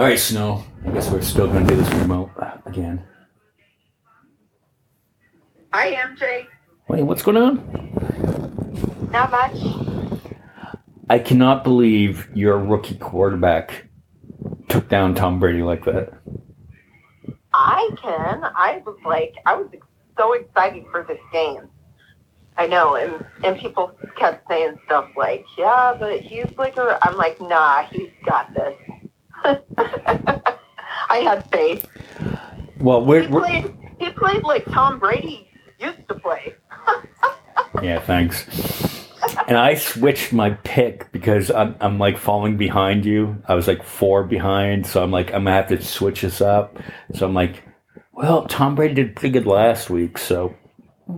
[0.00, 0.64] All right, Snow.
[0.86, 2.30] I guess we're still going to do this remote
[2.64, 3.04] again.
[5.74, 6.46] Hi, MJ.
[6.88, 9.10] Wait, what's going on?
[9.12, 10.22] Not much.
[11.10, 13.90] I cannot believe your rookie quarterback
[14.70, 16.14] took down Tom Brady like that.
[17.52, 18.42] I can.
[18.42, 19.68] I was like, I was
[20.16, 21.68] so excited for this game.
[22.56, 27.18] I know, and and people kept saying stuff like, "Yeah, but he's like," a, I'm
[27.18, 28.74] like, "Nah, he's got this."
[29.44, 31.86] I had faith.
[32.78, 33.76] Well, we're, He we're played.
[33.98, 36.54] He played like Tom Brady used to play.
[37.82, 38.46] yeah, thanks.
[39.46, 43.42] And I switched my pick because I'm, I'm like falling behind you.
[43.46, 46.78] I was like four behind, so I'm like I'm gonna have to switch this up.
[47.14, 47.62] So I'm like,
[48.12, 50.54] well, Tom Brady did pretty good last week, so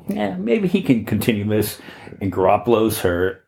[0.09, 1.79] yeah, maybe he can continue this.
[2.21, 3.45] And Garoppolo's hurt,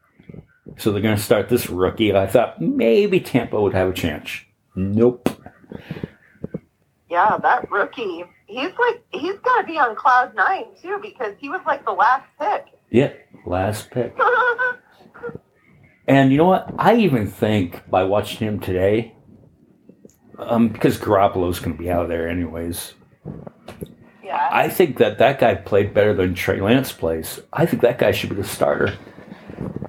[0.76, 2.14] so they're gonna start this rookie.
[2.14, 4.30] I thought maybe Tampa would have a chance.
[4.74, 5.28] Nope.
[7.08, 8.24] Yeah, that rookie.
[8.46, 11.92] He's like he's got to be on cloud nine too because he was like the
[11.92, 12.66] last pick.
[12.90, 13.12] Yeah,
[13.46, 14.16] last pick.
[16.06, 16.74] And you know what?
[16.76, 19.14] I even think by watching him today,
[20.38, 22.92] um, because Garoppolo's going to be out there anyways.
[24.22, 24.48] yeah.
[24.52, 27.40] I think that that guy played better than Trey Lance plays.
[27.52, 28.98] I think that guy should be the starter.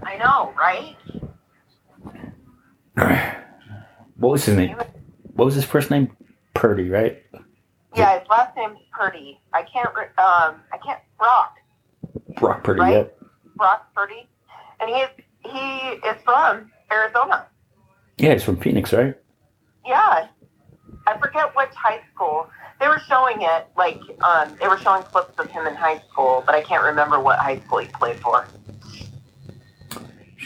[0.03, 0.95] I know, right?
[4.17, 4.77] What was his name?
[5.33, 6.15] What was his first name?
[6.53, 7.21] Purdy, right?
[7.95, 9.39] Yeah, his last name's Purdy.
[9.53, 9.87] I can't.
[9.87, 10.99] Um, I can't.
[11.17, 11.57] Brock.
[12.37, 12.81] Brock Purdy.
[12.81, 12.93] Right?
[12.93, 13.27] Yeah.
[13.55, 14.27] Brock Purdy,
[14.79, 15.09] and he is
[15.43, 17.47] he is from Arizona.
[18.17, 19.15] Yeah, he's from Phoenix, right?
[19.85, 20.27] Yeah,
[21.07, 22.49] I forget which high school
[22.79, 23.67] they were showing it.
[23.77, 27.19] Like, um, they were showing clips of him in high school, but I can't remember
[27.19, 28.47] what high school he played for.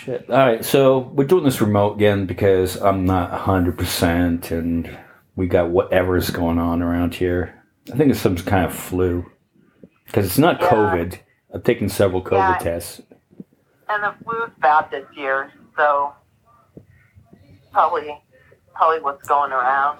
[0.09, 0.27] Shit.
[0.27, 4.97] All right, so we're doing this remote again because I'm not 100% and
[5.35, 7.63] we got whatever's going on around here.
[7.93, 9.29] I think it's some kind of flu
[10.07, 10.69] because it's not Yeah.
[10.69, 11.19] COVID.
[11.53, 12.57] I've taken several COVID Yeah.
[12.57, 13.01] tests.
[13.87, 16.11] And the flu's bad this year, so
[17.71, 18.19] probably
[18.73, 19.99] probably what's going around.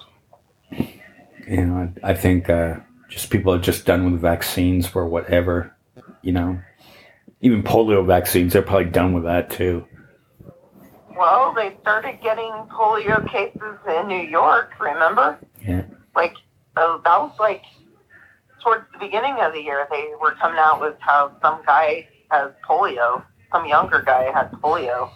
[0.72, 2.78] You know, I, I think uh,
[3.08, 5.72] just people are just done with vaccines for whatever,
[6.22, 6.60] you know.
[7.42, 9.86] Even polio vaccines, they're probably done with that too.
[11.20, 14.72] Well, they started getting polio cases in New York.
[14.80, 15.38] Remember?
[15.62, 15.82] Yeah.
[16.16, 16.32] like
[16.78, 17.62] uh, that was like
[18.62, 22.52] towards the beginning of the year they were coming out with how some guy has
[22.66, 23.22] polio
[23.52, 25.10] some younger guy has polio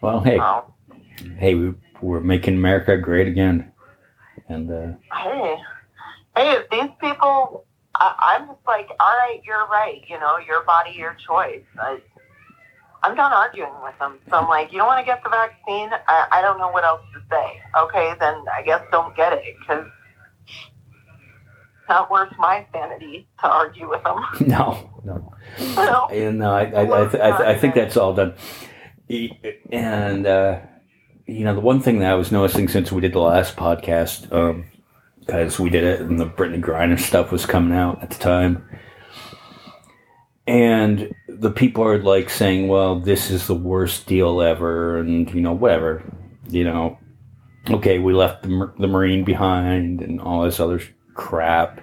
[0.00, 0.72] Well, hey, oh
[1.38, 3.72] hey, we, we're making America great again.
[4.48, 5.56] And uh, hey
[6.36, 10.64] hey if these people I, i'm just like all right you're right you know your
[10.64, 12.00] body your choice I,
[13.02, 15.90] i'm done arguing with them so i'm like you don't want to get the vaccine
[16.08, 19.42] I, I don't know what else to say okay then i guess don't get it
[19.60, 19.86] because
[21.88, 25.32] not worth my sanity to argue with them no, no.
[25.58, 26.08] know?
[26.10, 28.34] And no, I, I, I, th- I, th- I think that's all done.
[29.72, 30.60] And, uh,
[31.26, 34.28] you know, the one thing that I was noticing since we did the last podcast,
[35.20, 38.68] because we did it and the Brittney Griner stuff was coming out at the time,
[40.48, 45.42] and the people are like saying, well, this is the worst deal ever, and, you
[45.42, 46.02] know, whatever,
[46.48, 46.98] you know,
[47.68, 50.80] okay, we left the, the Marine behind and all this other
[51.12, 51.82] crap.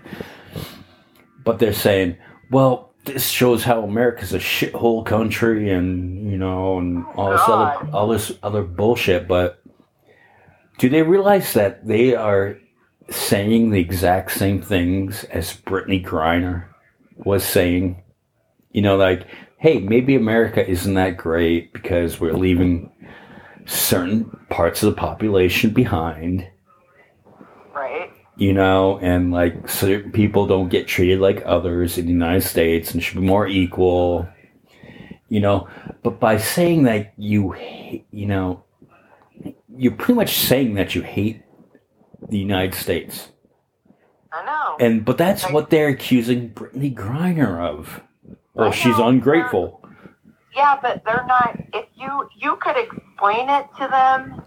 [1.43, 2.17] But they're saying,
[2.49, 7.89] well, this shows how America's a shithole country, and you know, and all this other
[7.93, 9.27] all this other bullshit.
[9.27, 9.61] But
[10.79, 12.57] do they realize that they are
[13.11, 16.65] saying the exact same things as Brittney Griner
[17.15, 18.01] was saying?
[18.75, 19.25] You know, like,
[19.57, 22.91] hey, maybe America isn't that great because we're leaving
[23.65, 26.47] certain parts of the population behind
[27.73, 32.41] right you know, and like certain people don't get treated like others in the United
[32.41, 34.27] States and should be more equal,
[35.29, 35.69] you know.
[36.03, 38.63] But by saying that you, hate, you know,
[39.73, 41.43] you're pretty much saying that you hate
[42.29, 43.29] the United States,
[44.33, 44.75] I know.
[44.79, 48.01] and but that's what they're accusing Brittney Griner of.
[48.55, 49.81] Well, I she's know, ungrateful.
[50.55, 51.59] yeah, but they're not.
[51.73, 54.41] If you you could explain it to them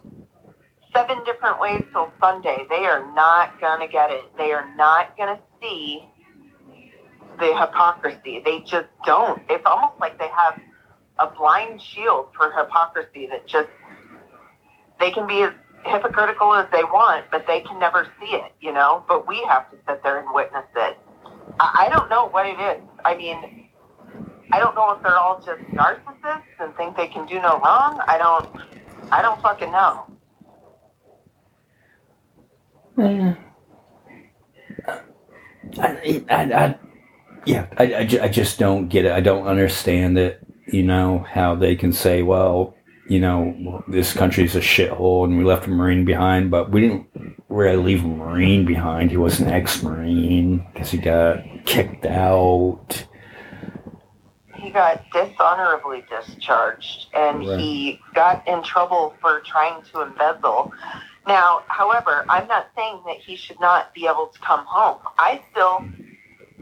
[0.94, 4.25] seven different ways till Sunday, they are not gonna get it.
[4.38, 6.05] They are not gonna see
[7.38, 8.43] the hypocrisy.
[8.44, 9.43] They just don't.
[9.50, 10.60] It's almost like they have
[11.19, 13.69] a blind shield for hypocrisy that just
[15.00, 15.52] they can be as
[15.84, 19.05] hypocritical as they want, but they can never see it, you know.
[19.08, 20.99] But we have to sit there and witness it.
[21.60, 22.82] I, I don't know what it is.
[23.05, 23.68] I mean,
[24.50, 28.00] I don't know if they're all just narcissists and think they can do no wrong.
[28.06, 28.49] I don't.
[29.11, 30.06] I don't fucking know.
[33.00, 33.35] Eh.
[35.79, 36.79] I, I, I,
[37.45, 39.12] yeah, I, I, I just don't get it.
[39.12, 40.41] I don't understand it.
[40.67, 42.75] You know how they can say, well,
[43.09, 47.06] you know, this country's a shithole and we left a Marine behind, but we didn't
[47.49, 49.11] really leave a Marine behind.
[49.11, 53.06] He was an ex-Marine because he got kicked out.
[54.60, 57.60] He got dishonorably discharged and Right.
[57.60, 60.72] he got in trouble for trying to embezzle.
[61.26, 64.99] Now, however, I'm not saying that he should not be able to come home.
[65.19, 65.84] I still,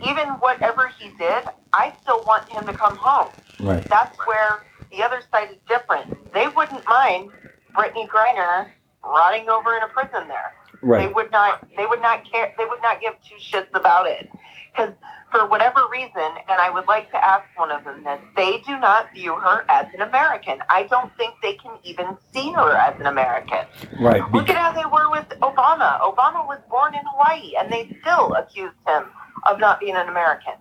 [0.03, 3.33] even whatever he did, I still want him to come home.
[3.61, 3.89] Right.
[3.89, 6.07] That's where the other side is different.
[6.33, 7.31] They wouldn't mind
[7.75, 8.69] Brittney Griner
[9.05, 10.53] rotting over in a prison there.
[10.87, 11.67] They would not.
[11.77, 12.55] They would not care.
[12.57, 14.31] They would not give two shits about it,
[14.73, 14.93] because
[15.33, 18.79] for whatever reason, and I would like to ask one of them this: they do
[18.79, 20.59] not view her as an American.
[20.71, 23.67] I don't think they can even see her as an American.
[24.01, 24.23] Right.
[24.33, 26.01] Look at how they were with Obama.
[26.01, 29.05] Obama was born in Hawaii, and they still accused him
[29.49, 30.55] of not being an American.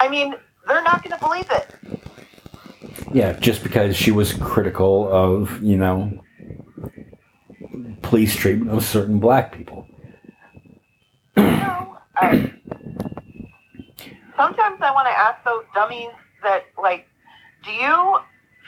[0.00, 0.34] I mean,
[0.66, 1.74] they're not going to believe it.
[3.12, 6.24] Yeah, just because she was critical of, you know,
[8.02, 9.86] police treatment of certain black people.
[11.36, 12.60] know, I, um,
[14.36, 16.12] sometimes I want to ask those dummies
[16.42, 17.06] that, like,
[17.64, 18.18] do you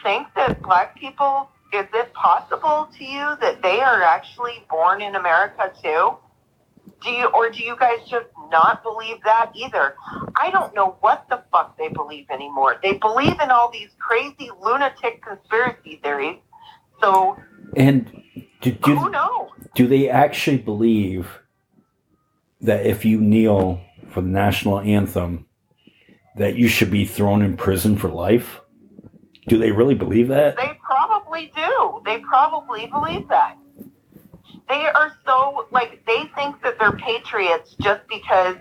[0.02, 5.16] think that black people, is it possible to you that they are actually born in
[5.16, 6.16] America too?
[7.02, 9.96] Do you, or do you guys just not believe that either?
[10.36, 12.76] I don't know what the fuck they believe anymore.
[12.82, 16.38] They believe in all these crazy lunatic conspiracy theories.
[17.00, 17.36] So
[17.76, 18.22] And
[18.62, 19.50] do, who do, oh, knows?
[19.74, 21.28] do they actually believe
[22.60, 23.80] that if you kneel
[24.10, 25.46] for the national anthem,
[26.36, 28.60] that you should be thrown in prison for life?
[29.48, 30.56] Do they really believe that?
[30.56, 32.00] They probably do.
[32.04, 33.56] They probably believe that.
[34.68, 38.56] They are so like they think that they're patriots just because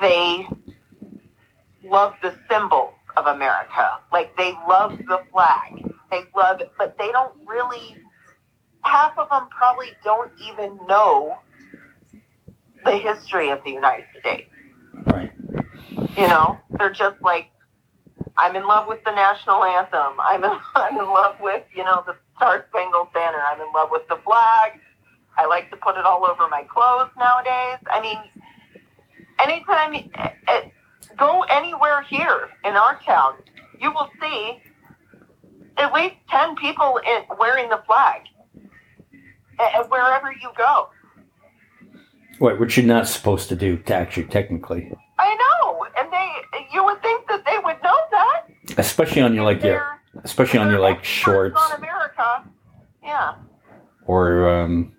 [0.00, 0.46] they
[1.84, 3.98] love the symbol of America.
[4.12, 5.90] Like they love the flag.
[6.10, 7.96] They love it, but they don't really
[8.82, 11.38] half of them probably don't even know
[12.84, 14.50] the history of the United States.
[15.06, 15.32] Right.
[16.16, 17.50] You know, they're just like,
[18.36, 20.14] I'm in love with the national anthem.
[20.20, 23.42] I'm in, I'm in love with, you know, the Star Spangled Banner.
[23.46, 24.80] I'm in love with the flag.
[25.36, 27.78] I like to put it all over my clothes nowadays.
[27.90, 28.18] I mean,
[29.40, 30.68] anytime, eh, eh,
[31.16, 33.34] go anywhere here in our town,
[33.80, 34.62] you will see
[35.78, 38.22] at least 10 people in, wearing the flag
[39.88, 40.88] wherever you go.
[42.40, 44.92] Wait, which you're not supposed to do, actually, technically.
[45.18, 46.30] I know, and they,
[46.72, 48.46] you would think that they would know that.
[48.78, 51.56] Especially on your, like, your, especially on your, like, shorts.
[51.56, 52.44] on America.
[53.04, 53.34] Yeah.
[54.06, 54.92] or um,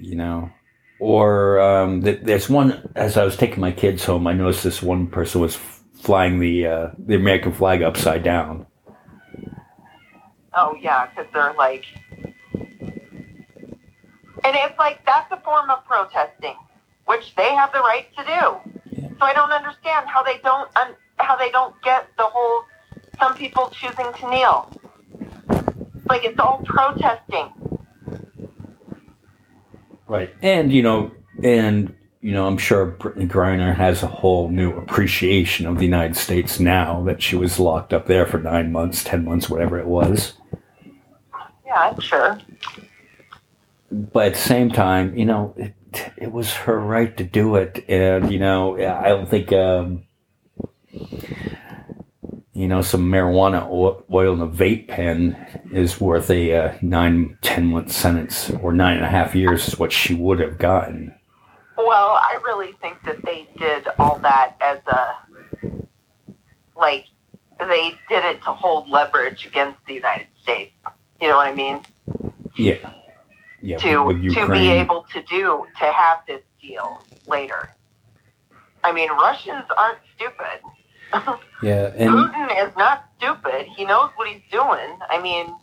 [0.00, 0.50] you know,
[1.00, 2.90] or um, th- there's one.
[2.94, 5.56] As I was taking my kids home, I noticed this one person was
[5.94, 8.66] flying the uh, the American flag upside down.
[10.54, 11.84] Oh yeah, because they're like,
[14.48, 16.56] and it's like that's a form of protesting,
[17.04, 19.00] which they have the right to do.
[19.02, 19.08] Yeah.
[19.10, 22.64] So I don't understand how they don't un- how they don't get the whole.
[23.18, 24.72] Some people choosing to kneel.
[26.08, 27.52] Like it's all protesting.
[30.06, 31.10] Right, and you know,
[31.42, 36.16] and you know, I'm sure Brittney Griner has a whole new appreciation of the United
[36.16, 39.86] States now that she was locked up there for nine months, ten months, whatever it
[39.86, 40.32] was.
[41.66, 42.38] Yeah, I'm sure.
[43.90, 45.74] But at the same time, you know, it,
[46.16, 50.04] it was her right to do it, and you know, I don't think, um,
[52.52, 53.66] you know, some marijuana
[54.12, 55.36] oil in a vape pen
[55.72, 59.78] is worth a uh, nine, ten month sentence, or nine and a half years is
[59.78, 61.14] what she would have gotten.
[61.76, 65.14] Well, I really think that they did all that as a
[66.76, 67.06] like
[67.58, 70.72] they did it to hold leverage against the United States.
[71.20, 71.80] You know what I mean?
[72.56, 72.92] Yeah,
[73.60, 77.70] yeah, To to be able to do to have this deal later.
[78.84, 80.60] I mean, Russians aren't stupid.
[81.62, 83.66] yeah, and Putin is not stupid.
[83.76, 84.98] He knows what he's doing.
[85.10, 85.54] I mean,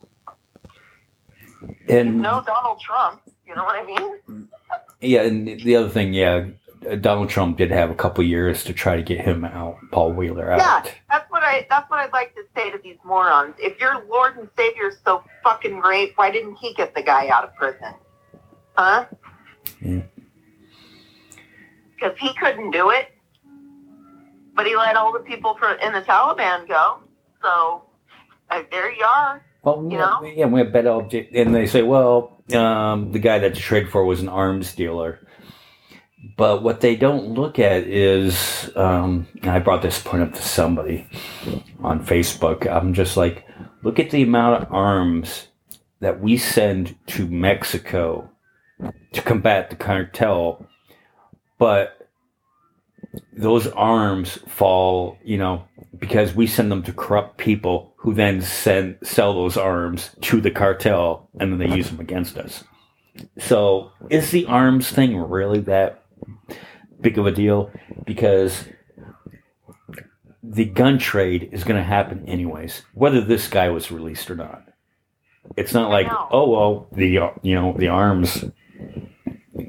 [1.87, 3.21] and no Donald Trump.
[3.47, 4.47] You know what I mean?
[5.01, 6.45] Yeah, and the other thing, yeah,
[7.01, 10.51] Donald Trump did have a couple years to try to get him out, Paul Wheeler
[10.51, 10.60] out.
[10.60, 13.56] Yeah, that's what I that's what I'd like to say to these morons.
[13.60, 17.27] If your Lord and Savior is so fucking great, why didn't he get the guy
[17.30, 17.94] out of prison?
[18.77, 19.06] Huh?
[19.82, 20.01] Yeah.
[21.96, 23.08] Because he couldn't do it,
[24.56, 27.00] but he let all the people for in the Taliban go.
[27.42, 27.84] So
[28.50, 29.44] uh, there you are.
[29.63, 30.24] Well, You know?
[30.24, 33.89] yeah, we have better object, and they say, well, um, the guy that you traded
[33.89, 35.25] for was an arms dealer.
[36.38, 41.07] But what they don't look at is, um, I brought this point up to somebody
[41.84, 42.69] on Facebook.
[42.69, 43.45] I'm just like,
[43.84, 45.48] look at the amount of arms
[46.00, 48.29] that we send to Mexico
[49.13, 50.67] to combat the cartel,
[51.57, 52.10] but
[53.34, 55.63] those arms fall, you know,
[55.98, 60.51] because we send them to corrupt people who then send sell those arms to the
[60.51, 62.63] cartel and then they use them against us.
[63.38, 66.03] So is the arms thing really that
[67.00, 67.72] big of a deal?
[68.05, 68.65] Because
[70.44, 74.63] the gun trade is going to happen anyways, whether this guy was released or not.
[75.58, 78.44] It's not like, oh well, the uh, you know the arms.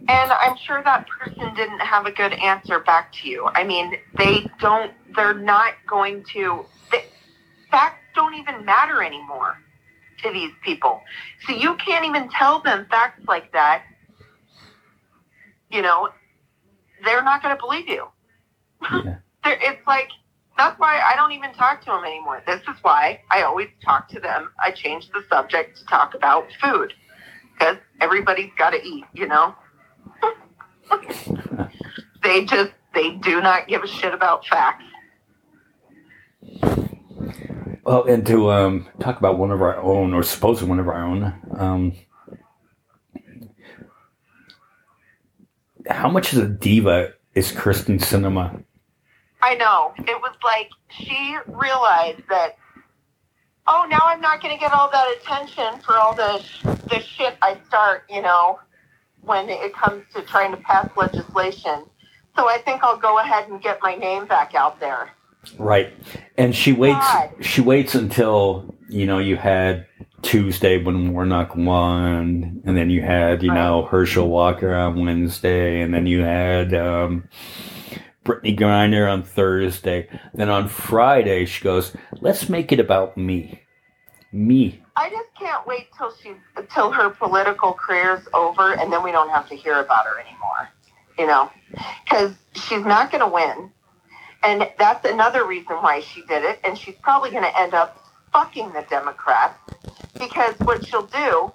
[0.09, 3.47] And I'm sure that person didn't have a good answer back to you.
[3.47, 7.05] I mean, they don't, they're not going to, they,
[7.71, 9.59] facts don't even matter anymore
[10.23, 11.01] to these people.
[11.47, 13.85] So you can't even tell them facts like that.
[15.71, 16.09] You know,
[17.07, 18.07] they're not going to believe you.
[18.83, 19.17] Yeah.
[19.49, 20.09] It's like,
[20.59, 22.43] that's why I don't even talk to them anymore.
[22.49, 24.51] This is why I always talk to them.
[24.61, 26.93] I change the subject to talk about food
[27.53, 29.55] because everybody's got to eat, you know?
[32.25, 34.83] they just, they do not give a shit about facts.
[37.85, 41.05] Well, and to um, talk about one of our own, or supposed one of our
[41.05, 41.93] own, um,
[45.90, 48.62] how much of a diva is Kyrsten Sinema?
[49.43, 49.93] I know.
[49.99, 52.57] It was like she realized that,
[53.66, 56.43] oh, now I'm not going to get all that attention for all the,
[56.88, 58.59] the shit I start, you know,
[59.23, 61.85] when it comes to trying to pass legislation.
[62.37, 65.11] So I think I'll go ahead and get my name back out there.
[65.59, 65.93] Right,
[66.37, 66.99] and she waits.
[66.99, 67.31] God.
[67.40, 69.87] She waits until you know you had
[70.23, 75.93] Tuesday when Warnock won, and then you had you know Herschel Walker on Wednesday, and
[75.93, 77.29] then you had um,
[78.25, 80.09] Brittney Griner on Thursday.
[80.35, 83.63] Then on Friday she goes, "Let's make it about me,
[84.33, 86.37] me." I just can't wait till she's
[86.75, 90.71] till her political career's over, and then we don't have to hear about her anymore.
[91.19, 91.51] You know,
[92.05, 93.71] because she's not going to win,
[94.43, 96.59] and that's another reason why she did it.
[96.65, 99.59] And she's probably going to end up fucking the Democrats
[100.19, 101.53] because what she'll do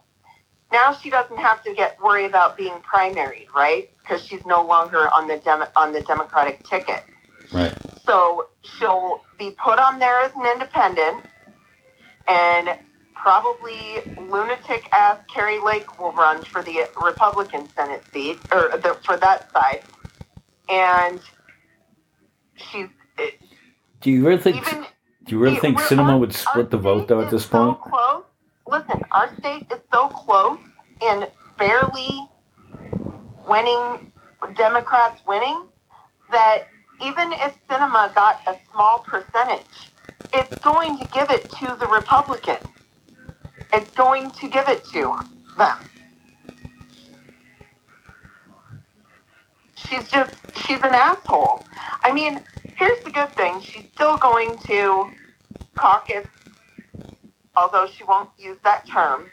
[0.72, 3.90] now she doesn't have to get worry about being primaried, right?
[4.00, 7.04] Because she's no longer on the Dem- on the Democratic ticket.
[7.52, 7.74] Right.
[8.06, 11.26] So she'll be put on there as an independent,
[12.28, 12.80] and
[13.16, 19.18] probably lunatic ass Kari Lake will run for the Republican Senate seat or the, for
[19.18, 19.84] that side,
[20.70, 21.20] and
[22.56, 22.88] she's
[24.00, 24.56] Do you really think?
[24.56, 24.86] even.
[25.26, 27.78] do you really think Sinema would split the vote though at this point?
[28.68, 30.60] Listen, our state is so close
[31.02, 32.28] and barely
[33.48, 34.12] winning,
[34.56, 35.68] Democrats winning,
[36.32, 36.68] that
[37.04, 39.92] even if Sinema got a small percentage,
[40.34, 42.68] it's going to give it to the Republicans.
[43.74, 45.20] It's going to give it to
[45.58, 45.78] them.
[49.76, 51.66] She's just, she's an asshole.
[52.04, 52.42] I mean,
[52.76, 53.62] here's the good thing.
[53.62, 55.12] She's still going to
[55.76, 56.26] caucus,
[57.56, 59.30] although she won't use that term.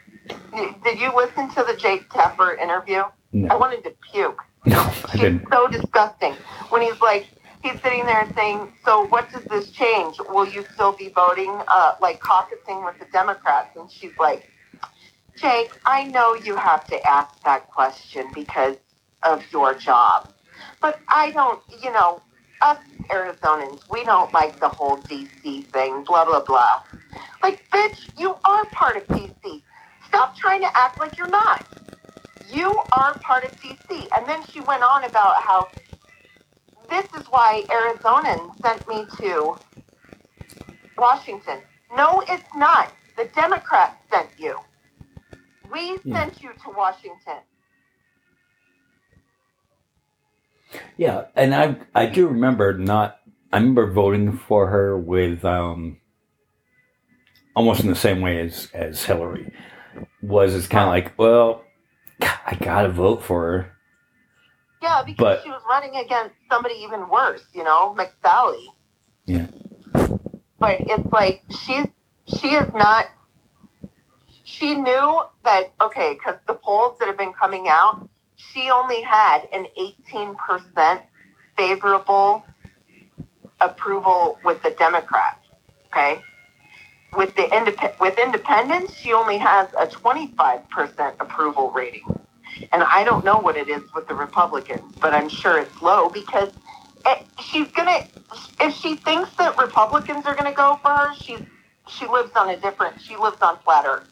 [0.83, 3.03] Did you listen to the Jake Tapper interview?
[3.49, 4.41] I wanted to puke.
[4.65, 5.47] no, I He's didn't.
[5.51, 6.33] so disgusting.
[6.69, 7.27] When he's like,
[7.63, 10.17] he's sitting there saying, "So what does this change?
[10.29, 14.49] Will you still be voting, uh, like caucusing with the Democrats?" And she's like,
[15.35, 18.77] "Jake, I know you have to ask that question because
[19.23, 20.29] of your job,
[20.81, 21.61] but I don't.
[21.83, 22.21] You know,
[22.61, 22.77] us
[23.09, 26.03] Arizonans, we don't like the whole DC thing.
[26.03, 26.83] Blah blah blah.
[27.41, 29.61] Like, bitch, you are part of DC.
[30.07, 31.65] Stop trying to act like you're not."
[32.49, 34.07] you are part of DC.
[34.17, 35.69] And then she went on about how
[36.89, 39.55] this is why Arizonans sent me to
[40.97, 41.59] Washington.
[41.95, 42.91] No, it's not.
[43.17, 44.57] The Democrats sent you.
[45.71, 46.19] We Yeah.
[46.19, 47.39] sent you to Washington.
[50.99, 53.19] Yeah, and I I do remember not.
[53.53, 55.97] I remember voting for her with um,
[57.55, 59.49] almost in the same way as as Hillary
[60.21, 60.53] was.
[60.53, 61.63] It's kind of like, well,
[62.21, 63.71] I gotta vote for her.
[64.81, 68.65] Yeah, because But- she was running against somebody even worse, you know, McSally.
[69.25, 69.47] Yeah.
[70.59, 71.87] But it's like she's
[72.27, 73.05] she is not.
[74.43, 79.47] She knew that okay, because the polls that have been coming out, she only had
[79.53, 81.03] an eighteen percent
[81.57, 82.45] favorable
[83.61, 85.39] approval with the Democrats.
[85.87, 86.23] Okay,
[87.15, 92.03] with the indep- with independents, she only has a 25% approval rating.
[92.73, 96.09] And I don't know what it is with the Republicans, but I'm sure it's low
[96.09, 96.49] because
[97.05, 98.07] it, she's gonna.
[98.61, 101.41] If she thinks that Republicans are gonna go for her, she's
[101.87, 103.01] she lives on a different.
[103.01, 104.05] She lives on flat Earth.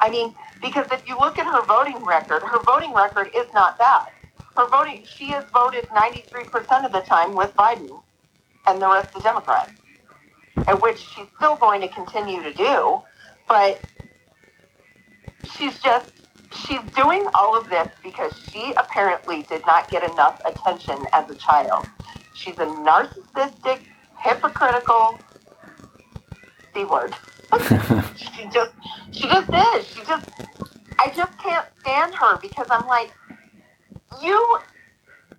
[0.00, 3.78] I mean, because if you look at her voting record, her voting record is not
[3.78, 4.08] bad.
[4.56, 8.02] Her voting, she has voted 93% of the time with Biden
[8.66, 9.72] and the rest of the Democrats,
[10.68, 13.02] and which she's still going to continue to do.
[13.48, 13.80] But
[15.56, 16.12] she's just
[16.54, 21.34] she's doing all of this because she apparently did not get enough attention as a
[21.34, 21.86] child.
[22.34, 23.80] She's a narcissistic,
[24.16, 25.18] hypocritical
[26.72, 27.14] C word.
[28.16, 28.72] she just
[29.14, 29.86] she just is.
[29.88, 30.28] She just
[30.98, 33.12] I just can't stand her because I'm like,
[34.22, 34.58] you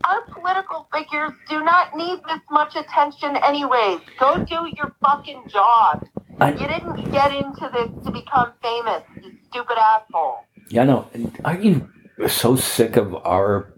[0.04, 4.00] our political figures do not need this much attention anyways.
[4.20, 6.06] Go do your fucking job.
[6.40, 10.46] I- you didn't get into this to become famous, you stupid asshole.
[10.70, 11.08] Yeah, no.
[11.44, 11.90] Aren't you
[12.28, 13.74] so sick of our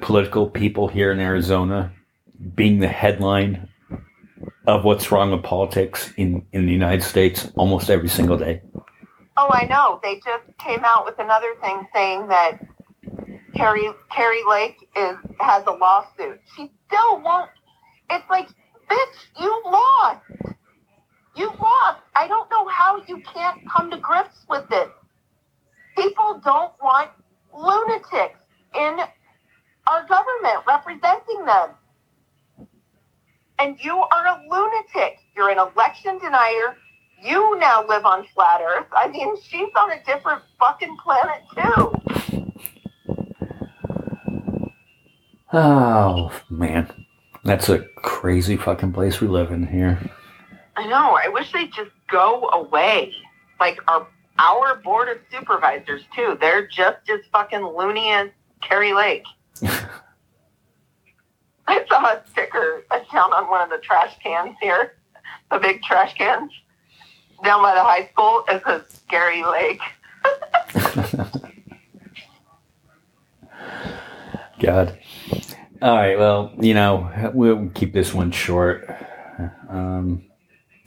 [0.00, 1.92] political people here in Arizona
[2.54, 3.68] being the headline
[4.66, 8.62] of what's wrong with politics in, in the United States almost every single day?
[9.42, 9.98] Oh, I know.
[10.02, 12.58] They just came out with another thing saying that
[13.56, 16.42] Kari Kari Lake is has a lawsuit.
[16.54, 17.48] She still won't.
[18.10, 18.48] It's like,
[18.90, 20.20] bitch, you lost.
[21.36, 22.02] You lost.
[22.14, 24.90] I don't know how you can't come to grips with it.
[25.96, 27.08] People don't want
[27.56, 28.38] lunatics
[28.74, 28.98] in
[29.86, 31.70] our government representing them.
[33.58, 35.18] And you are a lunatic.
[35.34, 36.76] You're an election denier.
[37.22, 38.86] You now live on flat Earth.
[38.92, 41.92] I mean, she's on a different fucking planet too.
[45.52, 46.90] Oh, man.
[47.44, 49.98] That's a crazy fucking place we live in here.
[50.76, 51.18] I know.
[51.22, 53.12] I wish they'd just go away.
[53.58, 54.06] Like our
[54.38, 56.38] our board of supervisors too.
[56.40, 58.30] They're just as fucking loony as
[58.62, 59.24] Kari Lake.
[61.66, 64.94] I saw a sticker down on one of the trash cans here,
[65.50, 66.50] the big trash cans
[67.44, 68.44] down by the high school.
[68.48, 69.80] It a scary Lake.
[74.60, 74.98] God.
[75.80, 76.18] All right.
[76.18, 78.88] Well, you know, we'll keep this one short.
[79.68, 80.24] Um,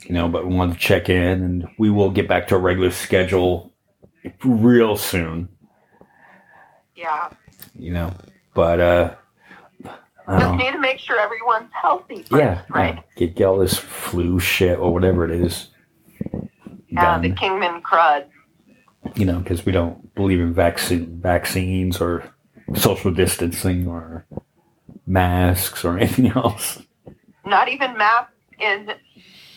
[0.04, 2.58] you know, but we wanted to check in, and we will get back to a
[2.58, 3.72] regular schedule
[4.44, 5.48] real soon.
[6.94, 7.30] Yeah.
[7.74, 8.14] You know,
[8.54, 9.14] but uh,
[10.28, 12.94] I Just need to make sure everyone's healthy first, Yeah, right?
[12.94, 13.02] yeah.
[13.16, 15.68] Get, get all this flu shit or whatever it is
[16.94, 17.30] Yeah, the.
[17.30, 18.26] Kingman crud.
[19.14, 22.24] You know, because we don't believe in vaccine vaccines or
[22.74, 24.24] social distancing or
[25.06, 26.82] masks or anything else.
[27.44, 28.92] Not even masks in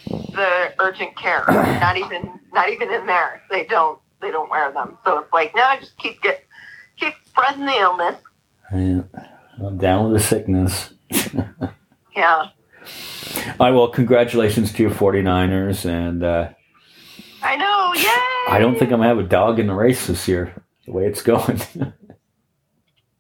[0.10, 1.46] the urgent care.
[1.48, 3.42] not even not even in there.
[3.50, 4.98] They don't they don't wear them.
[5.06, 6.44] So it's like, no, I just keep get
[6.98, 8.16] keep spreading the illness.
[8.74, 9.04] Yeah.
[9.64, 10.94] I'm down with the sickness.
[12.18, 12.50] Yeah.
[13.60, 15.86] All right, well, congratulations to your 49ers.
[15.86, 16.50] And uh,
[17.48, 18.54] I know, yay!
[18.56, 20.54] I don't think I'm to have a dog in the race this year,
[20.86, 21.62] the way it's going.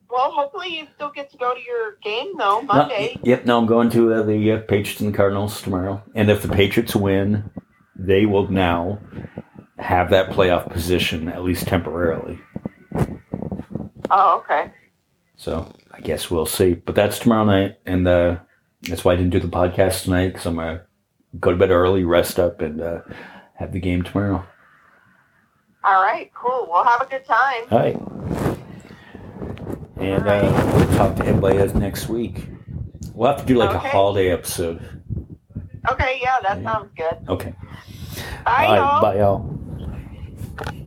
[0.09, 3.19] Well, hopefully you still get to go to your game though, No, Monday.
[3.21, 6.01] yep, no, I'm going to uh, the uh, Patriots and the Cardinals tomorrow.
[6.15, 7.51] And if the Patriots win,
[7.95, 8.99] they will now
[9.77, 12.39] have that playoff position, at least temporarily.
[14.09, 14.71] Oh, okay.
[15.35, 16.73] So I guess we'll see.
[16.73, 17.75] But that's tomorrow night.
[17.85, 18.37] And uh,
[18.83, 20.83] that's why I didn't do the podcast tonight, because I'm going to
[21.39, 23.01] go to bed early, rest up, and uh,
[23.57, 24.45] have the game tomorrow.
[25.83, 26.67] All right, cool.
[26.69, 27.63] Well have a good time.
[27.71, 27.95] All right.
[29.97, 32.47] And uh, we'll talk to everybody else next week.
[33.13, 34.79] We'll have to do like a holiday episode.
[35.89, 37.17] Okay, yeah, that sounds good.
[37.29, 37.53] Okay.
[38.45, 38.77] Bye, All right.
[38.77, 39.01] y'all.
[39.01, 40.63] Bye, y'all.